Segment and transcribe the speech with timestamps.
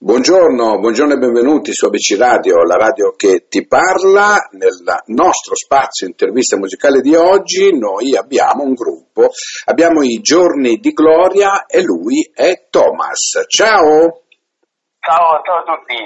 [0.00, 4.46] Buongiorno, buongiorno e benvenuti su ABC Radio, la radio che ti parla.
[4.52, 9.26] Nel nostro spazio intervista musicale di oggi noi abbiamo un gruppo,
[9.66, 13.42] abbiamo i Giorni di Gloria e lui è Thomas.
[13.48, 14.22] Ciao!
[15.02, 15.98] Ciao, ciao a tutti.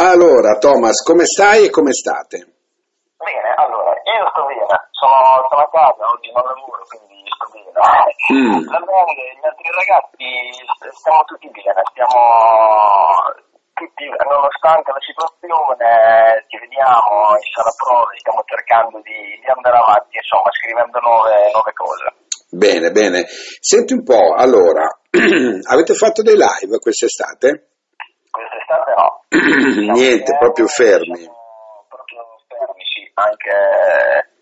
[0.00, 2.38] Allora Thomas, come stai e come state?
[3.20, 4.64] Bene, allora, io sto bene,
[4.96, 7.15] sono, sono a casa, oggi non lavoro, quindi.
[7.76, 8.64] Mm.
[8.72, 10.28] La band, gli altri ragazzi,
[10.96, 12.24] stiamo tutti bene, stiamo
[13.76, 20.16] tutti, nonostante la situazione, ci vediamo in sala prove, stiamo cercando di, di andare avanti,
[20.16, 22.04] insomma, scrivendo nuove, nuove cose.
[22.48, 23.28] Bene, bene.
[23.60, 27.76] Senti un po', allora, avete fatto dei live quest'estate?
[28.32, 29.20] Quest'estate no.
[29.92, 31.28] Niente, proprio fermi.
[31.92, 34.35] Proprio fermi, sì, anche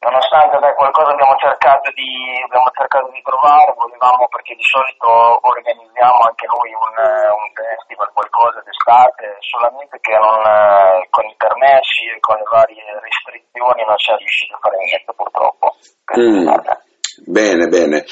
[0.00, 5.08] nonostante dai, qualcosa abbiamo cercato di abbiamo cercato di trovare, volevamo perché di solito
[5.42, 6.96] organizziamo anche noi un,
[7.34, 10.38] un festival, qualcosa d'estate, solamente che non,
[11.10, 15.10] con i permessi e con le varie restrizioni non si è riuscito a fare niente
[15.14, 15.66] purtroppo.
[16.14, 16.46] Mm.
[17.26, 18.04] Bene, bene.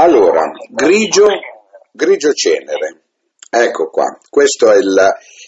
[0.00, 0.40] Allora,
[0.72, 1.28] grigio,
[1.92, 3.04] grigio cenere.
[3.48, 4.96] Ecco qua, questo è il,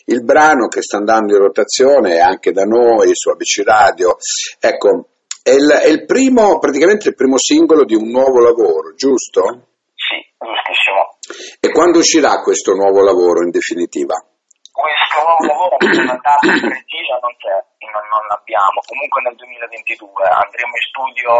[0.06, 4.16] il brano che sta andando in rotazione anche da noi su ABC Radio.
[4.60, 5.08] Ecco,
[5.48, 9.72] è il, è il primo, praticamente il primo singolo di un nuovo lavoro, giusto?
[9.96, 11.16] Sì, giustissimo.
[11.60, 14.20] E quando uscirà questo nuovo lavoro in definitiva?
[14.68, 17.56] Questo nuovo lavoro, una data precisa non c'è,
[17.88, 18.78] non, non l'abbiamo.
[18.84, 21.32] Comunque nel 2022 andremo in studio,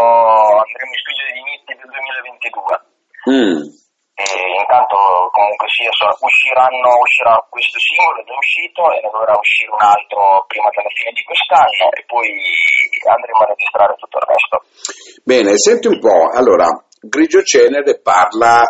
[0.59, 2.97] andremo in studio agli inizi del 2022.
[3.29, 3.61] Mm,
[4.19, 4.27] E
[4.59, 9.71] intanto comunque sia, so- usciranno, uscirà questo singolo, è già uscito e ne dovrà uscire
[9.71, 12.27] un altro prima della fine di quest'anno e poi
[13.07, 14.57] andremo a registrare tutto il resto.
[15.23, 16.67] Bene, senti un po', allora,
[16.99, 18.67] Grigio Cenere parla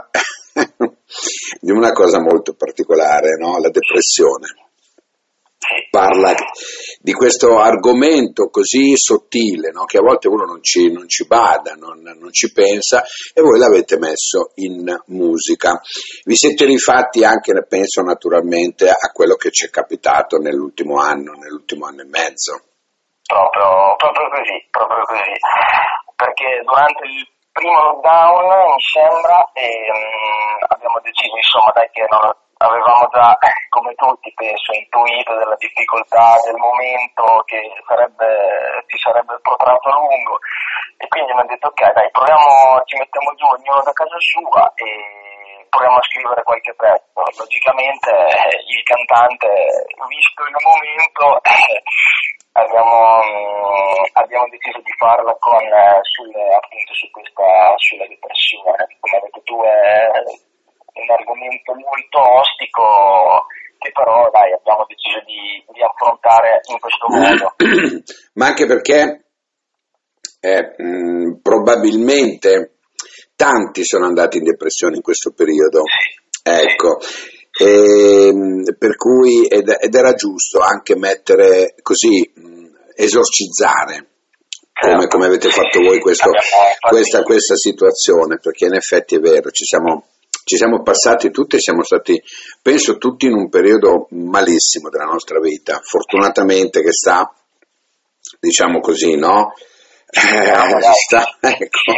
[1.65, 3.57] di una cosa molto particolare, no?
[3.57, 4.68] La depressione.
[5.91, 6.35] Parla
[7.01, 9.85] di questo argomento così sottile, no?
[9.85, 13.03] Che a volte uno non ci, non ci bada, non, non ci pensa,
[13.35, 15.81] e voi l'avete messo in musica.
[16.25, 21.87] Vi siete rifatti anche, penso naturalmente, a quello che ci è capitato nell'ultimo anno, nell'ultimo
[21.87, 22.63] anno e mezzo.
[23.27, 25.33] Proprio, proprio così, proprio così.
[26.17, 32.25] Perché durante il primo lockdown, mi sembra, ehm, abbiamo deciso, insomma, dai, che non
[32.59, 33.37] avevamo già,
[33.79, 40.39] come tutti, penso, intuito della difficoltà del momento che sarebbe, si sarebbe protratto a lungo.
[40.99, 44.67] E quindi mi hanno detto, ok, dai, proviamo, ci mettiamo giù ognuno da casa sua
[44.75, 47.23] e proviamo a scrivere qualche pezzo.
[47.39, 49.47] Logicamente eh, il cantante,
[50.11, 51.39] visto il momento,
[52.59, 58.91] abbiamo, mm, abbiamo deciso di farla con, eh, sulle, appunto su questa, sulla depressione.
[58.99, 60.11] Come hai detto tu è
[60.99, 63.47] un argomento molto ostico
[63.79, 67.55] che però dai, abbiamo deciso di, di affrontare in questo modo.
[68.35, 69.25] Ma anche perché
[70.41, 72.79] eh, mh, probabilmente
[73.35, 75.83] tanti sono andati in depressione in questo periodo.
[76.43, 76.99] Ecco,
[77.59, 82.59] ehm, per cui ed, ed era giusto anche mettere così, mh,
[82.97, 84.07] esorcizzare,
[84.73, 86.31] come, come avete fatto voi questo,
[86.89, 90.07] questa, questa situazione, perché in effetti è vero, ci siamo,
[90.49, 92.21] ci siamo passati tutti e siamo stati,
[92.63, 95.79] penso, tutti in un periodo malissimo della nostra vita.
[95.83, 97.31] Fortunatamente che sta,
[98.41, 99.53] diciamo così, no?
[100.11, 101.93] Eh, sta, ecco.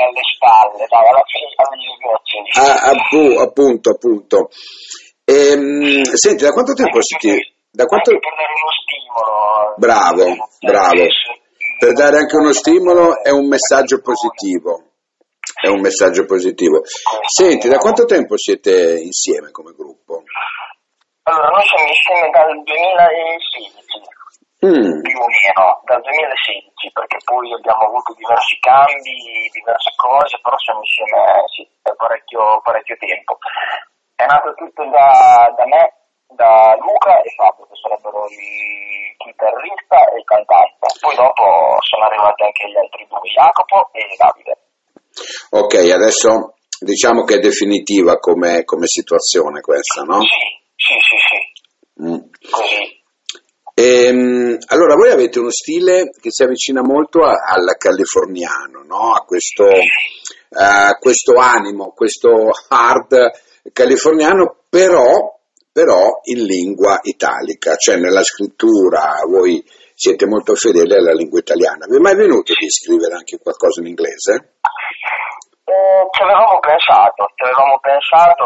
[2.59, 4.51] Ah, appu- appunto, appunto.
[5.25, 7.31] Ehm, senti, da quanto tempo si ti...
[7.71, 8.11] Da quanto...
[8.11, 9.75] Anche per dare uno stimolo.
[9.77, 11.07] Bravo, bravo.
[11.79, 14.90] Per dare anche uno stimolo è un messaggio positivo.
[15.55, 16.83] È un messaggio positivo.
[17.27, 20.23] Senti, da quanto tempo siete insieme come gruppo?
[21.25, 24.19] Allora, noi siamo insieme dal 2016,
[24.61, 30.53] Mm, più o meno, dal 2016, perché poi abbiamo avuto diversi cambi, diverse cose, però
[30.61, 33.41] siamo insieme sì, da parecchio, parecchio tempo.
[34.13, 40.21] È nato tutto da, da me, da Luca e Fabio, che sarebbero il chitarrista e
[40.21, 40.87] il cantante.
[41.01, 44.70] Poi dopo sono arrivati anche gli altri due, Jacopo e Davide.
[45.51, 50.21] Ok, adesso diciamo che è definitiva come, come situazione questa, no?
[50.21, 50.27] Sì,
[50.77, 51.49] sì, sì, sì,
[52.03, 52.17] Mm.
[52.51, 52.99] così.
[53.75, 59.13] Ehm, allora, voi avete uno stile che si avvicina molto a- al californiano, no?
[59.15, 59.65] a, questo,
[60.51, 63.31] a questo animo, questo hard
[63.73, 65.39] californiano, però,
[65.73, 69.63] però in lingua italica, cioè nella scrittura voi
[69.95, 71.87] siete molto fedeli alla lingua italiana.
[71.87, 74.55] Vi è mai venuto di scrivere anche qualcosa in inglese?
[75.71, 78.43] Eh, ci avevamo pensato, ci avevamo pensato,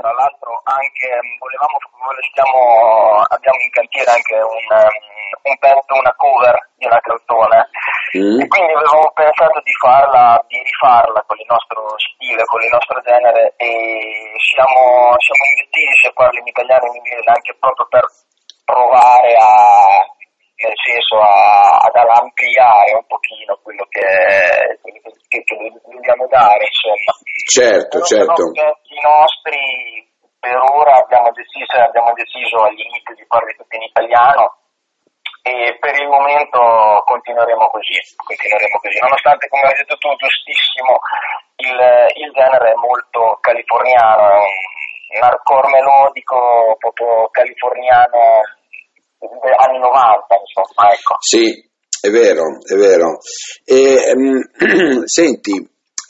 [0.00, 1.76] tra l'altro anche volevamo,
[2.32, 7.68] stiamo, abbiamo in cantiere anche un, un pezzo, una cover di una canzone
[8.16, 8.40] mm.
[8.40, 12.96] e quindi avevamo pensato di farla, di rifarla con il nostro stile, con il nostro
[13.04, 18.04] genere e siamo, siamo indecisi se farla in italiano o in inglese anche proprio per
[18.64, 20.08] provare a
[20.56, 24.78] nel senso a, ad ampliare un pochino quello che,
[25.28, 27.12] che, che dobbiamo dare, insomma.
[27.50, 28.42] Certo, Però certo.
[28.54, 34.60] I nostri per ora abbiamo deciso, abbiamo deciso all'inizio di farli tutti in italiano
[35.40, 36.60] e per il momento
[37.04, 38.98] continueremo così, continueremo così.
[39.00, 41.00] nonostante come hai detto tu giustissimo
[41.56, 41.76] il,
[42.20, 44.44] il genere è molto californiano,
[45.16, 48.40] un hardcore melodico proprio californiano
[49.58, 51.16] anni 90, insomma, ecco.
[51.20, 53.18] Sì, è vero, è vero.
[53.64, 55.52] E, um, senti,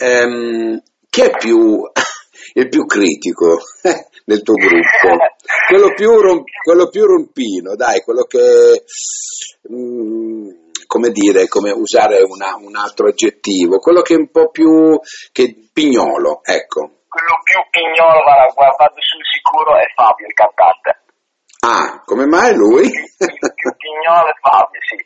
[0.01, 1.83] um, chi è più,
[2.55, 3.59] il più critico
[4.25, 5.17] del tuo gruppo?
[5.69, 8.85] quello, più rom, quello più rompino, dai, quello che...
[9.69, 14.97] Um, come dire, come usare una, un altro aggettivo, quello che è un po' più
[15.33, 17.03] che pignolo, ecco.
[17.09, 21.04] Quello più pignolo, guarda, vado sul sicuro, è Fabio, il cantante.
[21.65, 22.85] Ah, come mai lui?
[22.85, 25.01] Pignolo e Fabio, sì.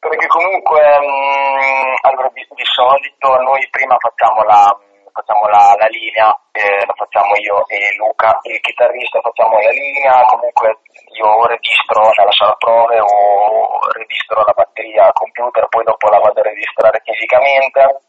[0.00, 4.72] Perché comunque, mh, mm, allora, di, di, solito noi prima facciamo la,
[5.12, 10.24] facciamo la, la linea, eh, la facciamo io e Luca, il chitarrista facciamo la linea,
[10.32, 10.80] comunque
[11.12, 16.40] io registro nella sala prove o registro la batteria al computer, poi dopo la vado
[16.40, 18.08] a registrare fisicamente.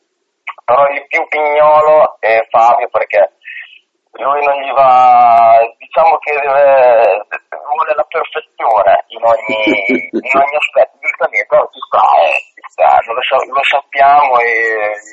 [0.63, 3.36] Però il più pignolo è Fabio perché
[4.19, 7.24] lui non gli va, diciamo che deve,
[7.63, 9.60] vuole la perfezione in ogni,
[10.12, 14.52] in ogni aspetto, giustamente, però ci sta, eh, ci sta lo, lo, sappiamo e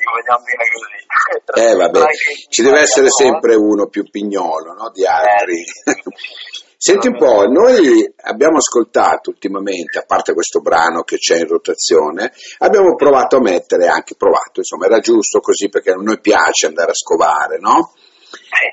[0.03, 0.97] lo vediamo bene così.
[1.49, 2.05] Eh vabbè,
[2.49, 5.63] ci deve essere sempre uno più pignolo no, di altri.
[5.83, 6.03] Eh.
[6.77, 12.31] Senti un po', noi abbiamo ascoltato ultimamente, a parte questo brano che c'è in rotazione,
[12.59, 16.91] abbiamo provato a mettere, anche provato, insomma, era giusto così perché a noi piace andare
[16.91, 17.91] a scovare, no?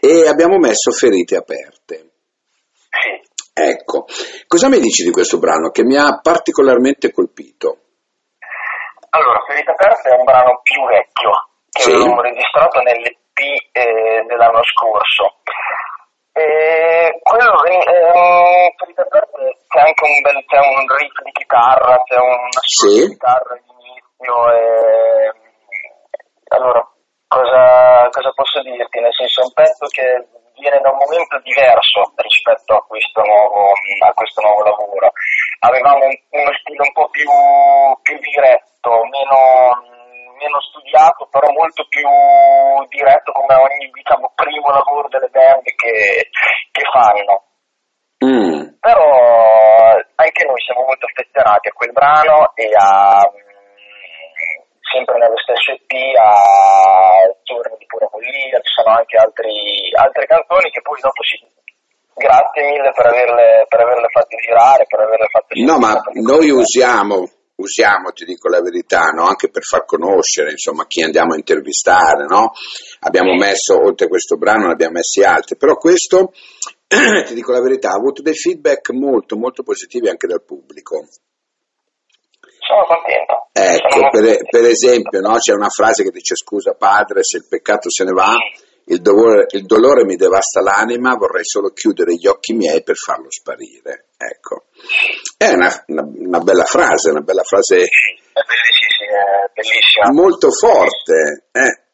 [0.01, 2.11] E abbiamo messo ferite aperte.
[3.59, 4.05] Ecco,
[4.47, 7.79] cosa mi dici di questo brano che mi ha particolarmente colpito?
[9.17, 11.31] Allora, Ferite aperte è un brano più vecchio
[11.71, 11.93] che sì.
[11.93, 13.39] abbiamo registrato nell'EP
[13.73, 15.41] eh, dell'anno scorso.
[16.33, 22.19] E quello eh, Ferite aperte c'è anche un bel c'è un riff di chitarra, c'è
[22.21, 23.09] una sì.
[23.09, 25.33] chitarra all'inizio e
[26.49, 26.87] allora
[27.29, 29.01] cosa, cosa posso dirti?
[29.01, 30.07] Nel senso è un pezzo che
[30.57, 35.13] viene da un momento diverso rispetto a questo nuovo, a questo nuovo lavoro.
[35.61, 37.29] Avevamo uno stile un po' più,
[38.03, 39.39] più diretto, meno,
[40.39, 42.09] meno, studiato, però molto più
[42.89, 46.29] diretto come ogni diciamo, primo lavoro delle band che,
[46.73, 47.45] che fanno.
[48.25, 48.81] Mm.
[48.81, 49.05] Però
[50.15, 53.21] anche noi siamo molto affezionati a quel brano e a
[54.91, 56.31] sempre nello stesso EP a
[57.43, 61.37] Giorni di pura follia, ci sono anche altri, altre canzoni che poi dopo si...
[62.17, 67.29] Grazie mille per averle, per averle fatte girare, per averle fatte No, ma noi usiamo,
[67.57, 69.25] usiamo, ti dico la verità, no?
[69.27, 72.25] anche per far conoscere insomma, chi andiamo a intervistare.
[72.25, 72.53] No?
[73.01, 76.33] Abbiamo messo, oltre a questo brano, ne abbiamo messi altri, però questo,
[76.89, 81.07] ti dico la verità, ha avuto dei feedback molto, molto positivi anche dal pubblico.
[82.67, 83.47] Sono contento.
[83.53, 85.37] Ecco, per, per, esempio, no?
[85.37, 88.35] c'è una frase che dice scusa padre, se il peccato se ne va,
[88.89, 93.31] il dolore, il dolore, mi devasta l'anima, vorrei solo chiudere gli occhi miei per farlo
[93.31, 94.09] sparire.
[94.17, 94.65] Ecco.
[95.37, 98.41] È una, una, una bella frase, una bella frase è
[99.55, 100.13] bellissima.
[100.13, 101.47] molto forte.
[101.53, 101.85] Eh.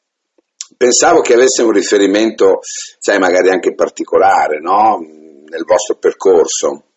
[0.76, 2.60] Pensavo che avesse un riferimento,
[2.98, 4.98] sai, magari anche particolare, no?
[4.98, 6.91] Nel vostro percorso.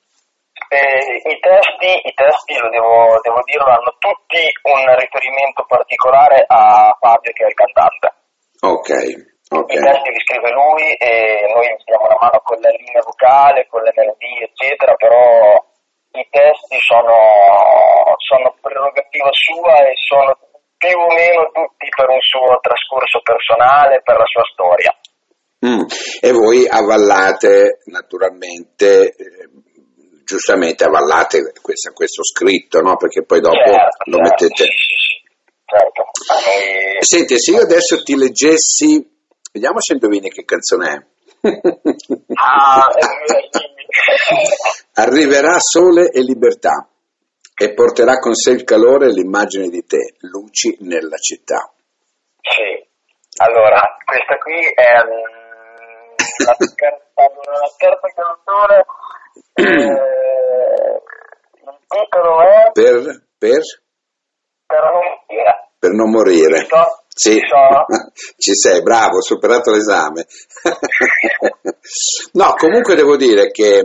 [0.69, 6.95] Eh, i, testi, I testi, lo devo, devo dirlo, hanno tutti un riferimento particolare a
[6.99, 8.07] Fabio che è il cantante.
[8.61, 8.89] Ok.
[9.45, 9.77] Okay.
[9.77, 13.81] I testi li scrive lui e noi diamo la mano con la linea vocale, con
[13.83, 15.53] le melodie, eccetera, però
[16.17, 17.13] i testi sono,
[18.17, 20.33] sono prerogativa sua e sono
[20.77, 24.91] più o meno tutti per un suo trascorso personale, per la sua storia.
[25.65, 25.85] Mm.
[26.21, 29.49] E voi avvallate naturalmente eh,
[30.25, 32.97] giustamente avallate questo, questo scritto, no?
[32.97, 34.43] perché poi dopo certo, lo certo.
[34.43, 34.65] mettete.
[35.65, 36.09] Certo.
[36.99, 39.09] Senti, se io adesso ti leggessi,
[39.51, 41.01] vediamo se indovini che canzone è.
[42.33, 42.87] ah,
[44.97, 46.87] Arriverà sole e libertà
[47.57, 51.73] e porterà con sé il calore e l'immagine di te, luci nella città.
[52.41, 52.87] Sì.
[53.37, 56.15] Allora, questa qui è mm,
[56.45, 58.85] la terza, la terza canzone.
[59.55, 60.14] Eh,
[62.73, 63.61] Per, per,
[64.67, 65.69] Per non morire.
[65.79, 66.65] per non morire.
[66.65, 67.31] Ci?
[67.31, 67.39] Sì,
[68.37, 70.25] Ci sei, bravo, ho superato l'esame.
[72.33, 73.77] no, comunque devo dire che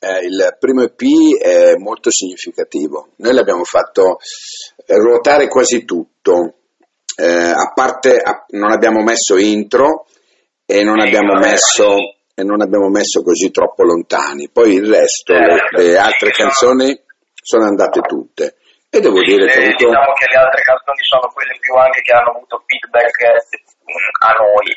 [0.00, 1.00] eh, il primo EP
[1.40, 3.08] è molto significativo.
[3.16, 4.18] Noi l'abbiamo fatto
[4.86, 6.54] eh, ruotare quasi tutto,
[7.16, 10.06] eh, a parte a- non abbiamo messo intro
[10.66, 11.94] e non abbiamo messo,
[12.34, 14.50] e non abbiamo messo così troppo lontani.
[14.50, 17.00] Poi il resto, le, le altre canzoni
[17.44, 18.56] sono andate tutte.
[18.88, 19.84] E devo dire che avuto...
[19.84, 23.36] Diciamo che le altre canzoni sono quelle più anche che hanno avuto feedback eh,
[24.24, 24.70] a noi.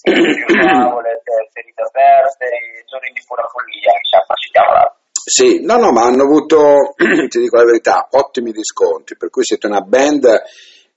[0.00, 1.20] Più tavole,
[1.52, 2.46] ferite aperte,
[2.88, 4.80] giorni di pura follia, sembra si chiama.
[5.12, 6.94] Sì, no, no, ma hanno avuto,
[7.28, 10.24] ti dico la verità, ottimi riscontri, per cui siete una band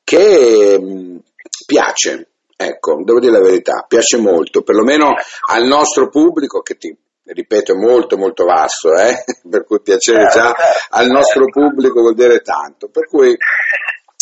[0.03, 1.19] che mh,
[1.65, 5.15] piace, ecco, devo dire la verità, piace molto, perlomeno
[5.49, 6.95] al nostro pubblico che ti
[7.33, 9.24] ripeto è molto molto vasto, eh?
[9.50, 10.55] per cui piacere già
[10.89, 13.36] al nostro pubblico vuol dire tanto, per cui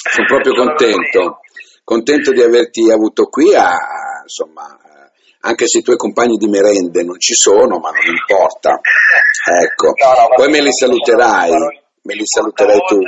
[0.10, 1.40] sono proprio contento,
[1.84, 3.72] contento di averti avuto qui, a,
[4.24, 4.78] insomma,
[5.42, 8.80] anche se i tuoi compagni di merende non ci sono, ma non importa,
[9.62, 9.94] ecco,
[10.36, 11.52] poi me li saluterai,
[12.02, 13.00] me li saluterai tu.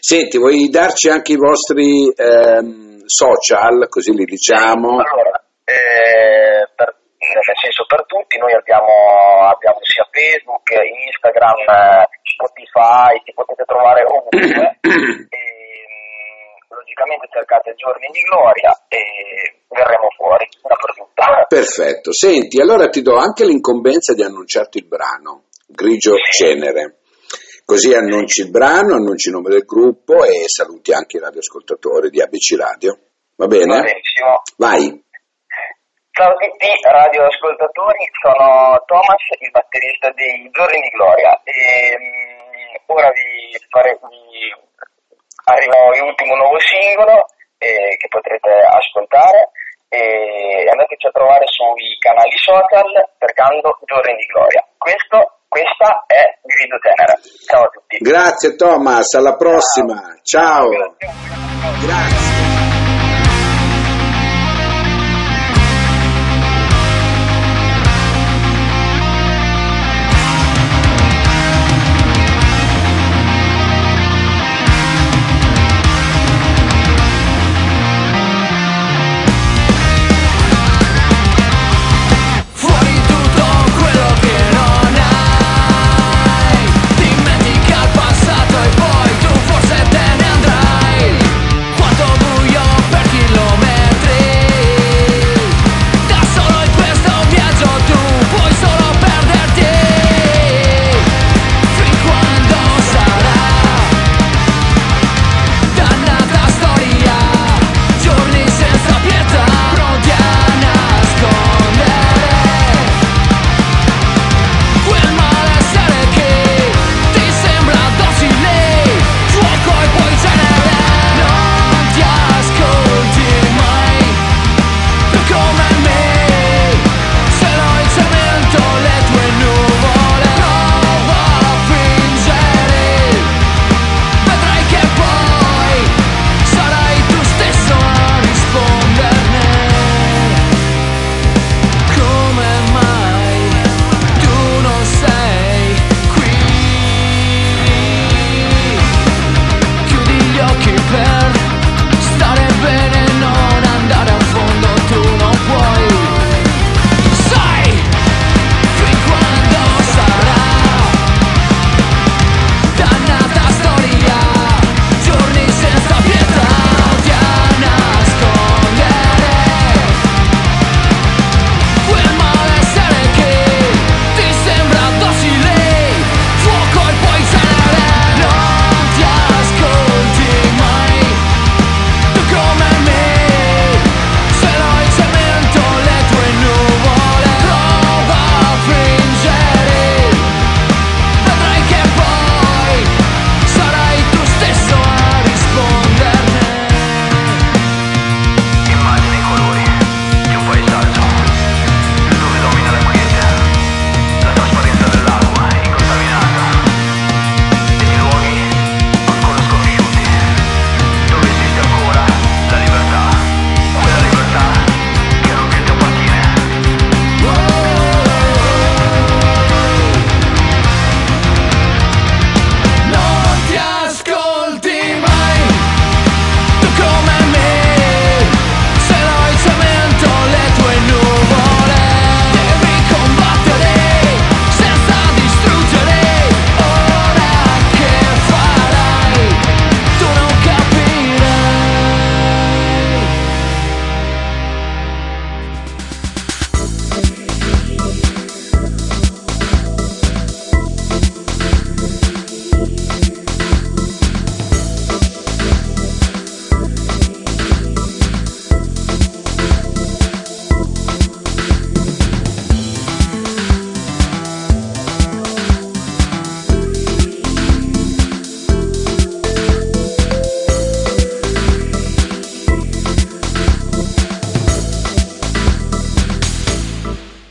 [0.00, 4.98] Senti, vuoi darci anche i vostri ehm, social, così li diciamo?
[4.98, 13.14] Allora, eh, per- nel senso per tutti, noi abbiamo, abbiamo sia Facebook, Instagram, eh, Spotify,
[13.22, 14.78] ti potete trovare ovunque.
[14.82, 15.42] e,
[15.86, 18.98] mm, logicamente cercate giorni di gloria e
[19.70, 21.22] verremo fuori dappertutto.
[21.46, 26.98] Perfetto, senti, allora ti do anche l'incombenza di annunciarti il brano, Grigio Cenere.
[27.64, 32.20] Così annunci il brano, annunci il nome del gruppo e saluti anche i radioascoltatori di
[32.20, 32.98] ABC Radio.
[33.36, 33.80] Va Va bene?
[33.80, 34.42] benissimo.
[34.56, 35.04] Vai.
[36.12, 43.08] Ciao a tutti radioascoltatori, sono Thomas, il batterista dei Giorni di Gloria e mm, ora
[43.16, 44.52] vi, fare, vi
[45.48, 49.56] arriva l'ultimo nuovo singolo eh, che potrete ascoltare
[49.88, 54.60] e andateci a trovare sui canali social cercando Giorni di Gloria.
[54.76, 55.16] Questo,
[55.48, 57.24] questa è Grido Tenere.
[57.48, 57.96] Ciao a tutti.
[58.04, 60.20] Grazie Thomas, alla prossima.
[60.20, 60.68] Ciao.
[60.68, 61.08] Grazie.
[61.88, 62.51] Grazie.